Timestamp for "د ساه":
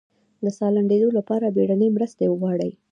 0.43-0.71